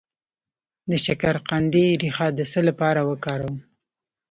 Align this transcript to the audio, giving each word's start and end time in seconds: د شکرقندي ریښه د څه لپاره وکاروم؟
د 0.89 0.91
شکرقندي 1.05 1.87
ریښه 2.01 2.27
د 2.37 2.39
څه 2.51 2.59
لپاره 2.67 3.01
وکاروم؟ 3.09 3.57